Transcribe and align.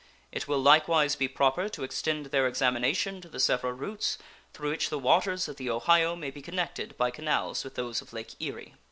It 0.31 0.47
will 0.47 0.57
likewise 0.57 1.15
be 1.15 1.27
proper 1.27 1.69
to 1.69 1.83
extend 1.83 2.25
their 2.25 2.47
examination 2.47 3.21
to 3.21 3.29
the 3.29 3.39
several 3.39 3.73
routes 3.73 4.17
through 4.51 4.71
which 4.71 4.89
the 4.89 4.97
waters 4.97 5.47
of 5.47 5.57
the 5.57 5.69
Ohio 5.69 6.15
may 6.15 6.31
be 6.31 6.41
connected 6.41 6.97
by 6.97 7.11
canals 7.11 7.63
with 7.63 7.75
those 7.75 8.01
of 8.01 8.11
Lake 8.11 8.33
Erie. 8.41 8.73